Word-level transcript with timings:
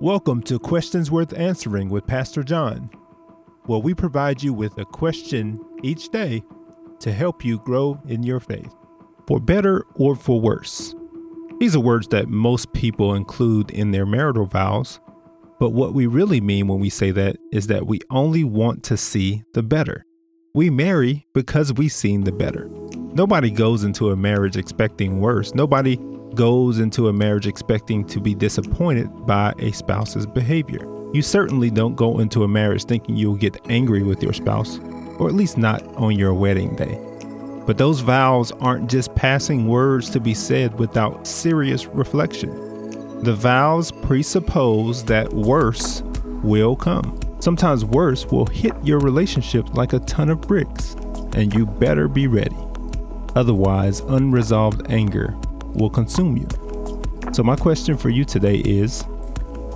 Welcome 0.00 0.42
to 0.44 0.58
Questions 0.58 1.10
Worth 1.10 1.38
Answering 1.38 1.90
with 1.90 2.06
Pastor 2.06 2.42
John, 2.42 2.88
where 3.66 3.80
we 3.80 3.92
provide 3.92 4.42
you 4.42 4.54
with 4.54 4.78
a 4.78 4.86
question 4.86 5.60
each 5.82 6.08
day 6.08 6.42
to 7.00 7.12
help 7.12 7.44
you 7.44 7.58
grow 7.58 8.00
in 8.08 8.22
your 8.22 8.40
faith, 8.40 8.74
for 9.26 9.38
better 9.38 9.84
or 9.96 10.16
for 10.16 10.40
worse. 10.40 10.94
These 11.58 11.76
are 11.76 11.80
words 11.80 12.08
that 12.08 12.30
most 12.30 12.72
people 12.72 13.14
include 13.14 13.70
in 13.72 13.90
their 13.90 14.06
marital 14.06 14.46
vows, 14.46 15.00
but 15.58 15.74
what 15.74 15.92
we 15.92 16.06
really 16.06 16.40
mean 16.40 16.66
when 16.66 16.80
we 16.80 16.88
say 16.88 17.10
that 17.10 17.36
is 17.52 17.66
that 17.66 17.86
we 17.86 18.00
only 18.08 18.42
want 18.42 18.82
to 18.84 18.96
see 18.96 19.42
the 19.52 19.62
better. 19.62 20.06
We 20.54 20.70
marry 20.70 21.26
because 21.34 21.74
we've 21.74 21.92
seen 21.92 22.24
the 22.24 22.32
better. 22.32 22.70
Nobody 23.12 23.50
goes 23.50 23.84
into 23.84 24.08
a 24.08 24.16
marriage 24.16 24.56
expecting 24.56 25.20
worse. 25.20 25.54
Nobody 25.54 25.98
goes 26.34 26.78
into 26.78 27.08
a 27.08 27.12
marriage 27.12 27.46
expecting 27.46 28.04
to 28.06 28.20
be 28.20 28.34
disappointed 28.34 29.26
by 29.26 29.54
a 29.58 29.72
spouse's 29.72 30.26
behavior. 30.26 30.86
You 31.12 31.22
certainly 31.22 31.70
don't 31.70 31.96
go 31.96 32.20
into 32.20 32.44
a 32.44 32.48
marriage 32.48 32.84
thinking 32.84 33.16
you'll 33.16 33.34
get 33.34 33.58
angry 33.68 34.02
with 34.02 34.22
your 34.22 34.32
spouse, 34.32 34.78
or 35.18 35.28
at 35.28 35.34
least 35.34 35.58
not 35.58 35.82
on 35.96 36.16
your 36.16 36.32
wedding 36.34 36.76
day. 36.76 36.98
But 37.66 37.78
those 37.78 38.00
vows 38.00 38.52
aren't 38.52 38.90
just 38.90 39.14
passing 39.14 39.66
words 39.66 40.08
to 40.10 40.20
be 40.20 40.34
said 40.34 40.78
without 40.78 41.26
serious 41.26 41.86
reflection. 41.86 43.22
The 43.22 43.34
vows 43.34 43.90
presuppose 43.90 45.04
that 45.04 45.32
worse 45.32 46.02
will 46.42 46.76
come. 46.76 47.18
Sometimes 47.40 47.84
worse 47.84 48.26
will 48.26 48.46
hit 48.46 48.74
your 48.82 48.98
relationship 48.98 49.74
like 49.74 49.92
a 49.92 50.00
ton 50.00 50.30
of 50.30 50.40
bricks, 50.40 50.94
and 51.34 51.52
you 51.54 51.66
better 51.66 52.08
be 52.08 52.26
ready. 52.26 52.56
Otherwise, 53.34 54.00
unresolved 54.00 54.90
anger 54.90 55.36
will 55.74 55.90
consume 55.90 56.36
you. 56.36 56.48
So, 57.32 57.42
my 57.42 57.56
question 57.56 57.96
for 57.96 58.10
you 58.10 58.24
today 58.24 58.56
is 58.58 59.04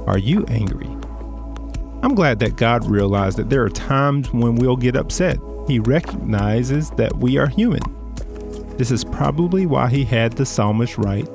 Are 0.07 0.19
you 0.19 0.45
angry? 0.49 0.89
I'm 2.03 2.15
glad 2.15 2.39
that 2.41 2.57
God 2.57 2.85
realized 2.85 3.39
that 3.39 3.49
there 3.49 3.63
are 3.63 3.71
times 3.71 4.33
when 4.33 4.57
we'll 4.57 4.77
get 4.77 4.97
upset. 4.97 5.39
He 5.67 5.79
recognizes 5.79 6.91
that 6.93 7.17
we 7.17 7.39
are 7.39 7.47
human. 7.47 7.83
This 8.77 8.91
is 8.91 9.05
probably 9.05 9.67
why 9.67 9.89
he 9.89 10.05
had 10.05 10.33
the 10.33 10.45
psalmist 10.45 10.99
write, 10.99 11.29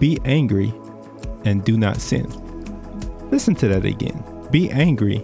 Be 0.00 0.18
angry 0.24 0.74
and 1.44 1.64
do 1.64 1.76
not 1.76 2.00
sin. 2.00 2.26
Listen 3.30 3.54
to 3.56 3.68
that 3.68 3.84
again. 3.84 4.24
Be 4.50 4.70
angry 4.70 5.18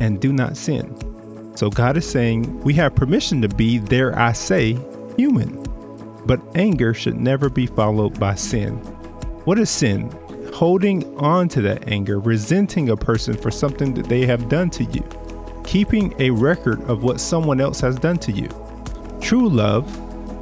and 0.00 0.20
do 0.20 0.32
not 0.32 0.56
sin. 0.56 0.96
So 1.56 1.70
God 1.70 1.96
is 1.96 2.08
saying 2.08 2.60
we 2.60 2.74
have 2.74 2.94
permission 2.94 3.42
to 3.42 3.48
be, 3.48 3.78
there 3.78 4.18
I 4.18 4.32
say, 4.32 4.78
human. 5.16 5.65
But 6.26 6.42
anger 6.56 6.92
should 6.92 7.20
never 7.20 7.48
be 7.48 7.66
followed 7.66 8.18
by 8.18 8.34
sin. 8.34 8.76
What 9.44 9.58
is 9.58 9.70
sin? 9.70 10.10
Holding 10.52 11.16
on 11.18 11.48
to 11.50 11.60
that 11.62 11.88
anger, 11.88 12.18
resenting 12.18 12.90
a 12.90 12.96
person 12.96 13.36
for 13.36 13.50
something 13.50 13.94
that 13.94 14.08
they 14.08 14.26
have 14.26 14.48
done 14.48 14.70
to 14.70 14.84
you, 14.84 15.04
keeping 15.64 16.14
a 16.18 16.30
record 16.30 16.82
of 16.90 17.04
what 17.04 17.20
someone 17.20 17.60
else 17.60 17.80
has 17.80 17.96
done 17.96 18.18
to 18.18 18.32
you. 18.32 18.48
True 19.20 19.48
love 19.48 19.86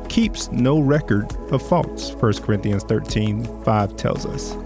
keeps 0.09 0.51
no 0.53 0.79
record 0.79 1.31
of 1.51 1.61
faults, 1.61 2.13
1 2.13 2.35
Corinthians 2.35 2.85
13 2.85 3.65
5 3.65 3.97
tells 3.97 4.25
us. 4.25 4.57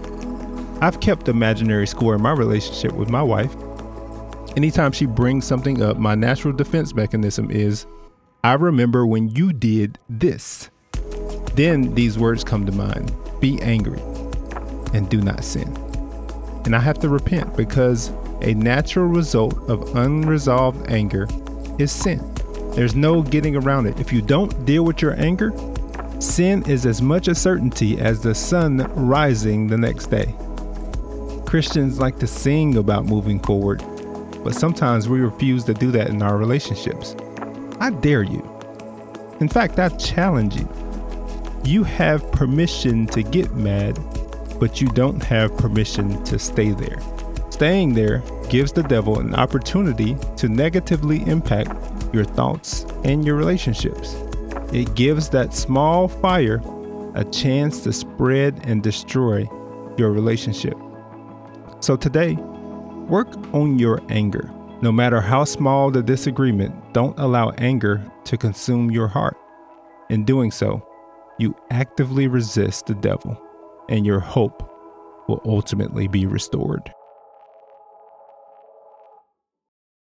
I've 0.81 0.99
kept 1.01 1.27
imaginary 1.27 1.87
score 1.87 2.15
in 2.15 2.21
my 2.21 2.31
relationship 2.31 2.93
with 2.93 3.09
my 3.09 3.23
wife. 3.23 3.53
Anytime 4.55 4.91
she 4.91 5.05
brings 5.05 5.45
something 5.45 5.81
up, 5.81 5.97
my 5.97 6.15
natural 6.15 6.53
defense 6.53 6.93
mechanism 6.93 7.51
is 7.51 7.85
I 8.43 8.53
remember 8.53 9.05
when 9.05 9.29
you 9.29 9.51
did 9.51 9.99
this. 10.07 10.69
Then 11.55 11.93
these 11.93 12.17
words 12.17 12.43
come 12.43 12.65
to 12.65 12.71
mind 12.71 13.13
Be 13.39 13.61
angry 13.61 13.99
and 14.93 15.09
do 15.09 15.21
not 15.21 15.43
sin. 15.43 15.75
And 16.65 16.75
I 16.75 16.79
have 16.79 16.99
to 16.99 17.09
repent 17.09 17.55
because 17.55 18.11
a 18.41 18.53
natural 18.53 19.07
result 19.07 19.57
of 19.69 19.95
unresolved 19.95 20.89
anger 20.89 21.27
is 21.77 21.91
sin. 21.91 22.33
There's 22.75 22.95
no 22.95 23.21
getting 23.21 23.55
around 23.55 23.87
it. 23.87 23.99
If 23.99 24.13
you 24.13 24.21
don't 24.21 24.65
deal 24.65 24.83
with 24.83 25.01
your 25.01 25.19
anger, 25.19 25.51
sin 26.19 26.63
is 26.67 26.85
as 26.85 27.01
much 27.01 27.27
a 27.27 27.35
certainty 27.35 27.99
as 27.99 28.21
the 28.21 28.35
sun 28.35 28.77
rising 28.95 29.67
the 29.67 29.77
next 29.77 30.07
day. 30.07 30.35
Christians 31.45 31.99
like 31.99 32.19
to 32.19 32.27
sing 32.27 32.77
about 32.77 33.05
moving 33.05 33.39
forward, 33.39 33.83
but 34.43 34.53
sometimes 34.53 35.09
we 35.09 35.19
refuse 35.19 35.63
to 35.65 35.73
do 35.73 35.91
that 35.91 36.09
in 36.09 36.21
our 36.21 36.37
relationships. 36.37 37.15
I 37.79 37.89
dare 37.89 38.23
you. 38.23 38.47
In 39.39 39.47
fact, 39.47 39.79
I 39.79 39.89
challenge 39.89 40.55
you 40.55 40.69
you 41.65 41.83
have 41.83 42.31
permission 42.31 43.07
to 43.07 43.23
get 43.23 43.53
mad, 43.55 43.97
but 44.59 44.81
you 44.81 44.87
don't 44.89 45.23
have 45.23 45.55
permission 45.57 46.23
to 46.25 46.39
stay 46.39 46.71
there. 46.71 46.99
Staying 47.49 47.93
there 47.93 48.23
gives 48.49 48.71
the 48.71 48.83
devil 48.83 49.19
an 49.19 49.35
opportunity 49.35 50.17
to 50.37 50.49
negatively 50.49 51.21
impact 51.27 51.71
your 52.13 52.23
thoughts 52.23 52.85
and 53.03 53.25
your 53.25 53.35
relationships. 53.35 54.15
It 54.71 54.95
gives 54.95 55.29
that 55.29 55.53
small 55.53 56.07
fire 56.07 56.61
a 57.15 57.25
chance 57.25 57.81
to 57.81 57.93
spread 57.93 58.59
and 58.63 58.83
destroy 58.83 59.47
your 59.97 60.11
relationship. 60.11 60.77
So 61.79 61.95
today, 61.95 62.35
work 63.07 63.27
on 63.53 63.79
your 63.79 64.01
anger. 64.09 64.51
No 64.81 64.91
matter 64.91 65.19
how 65.19 65.43
small 65.43 65.91
the 65.91 66.01
disagreement, 66.01 66.93
don't 66.93 67.17
allow 67.19 67.49
anger 67.57 68.03
to 68.25 68.37
consume 68.37 68.91
your 68.91 69.07
heart. 69.07 69.37
In 70.09 70.23
doing 70.23 70.51
so, 70.51 70.85
you 71.39 71.55
actively 71.71 72.27
resist 72.27 72.85
the 72.85 72.95
devil, 72.95 73.41
and 73.89 74.05
your 74.05 74.19
hope 74.19 74.61
will 75.27 75.41
ultimately 75.45 76.07
be 76.07 76.25
restored. 76.25 76.93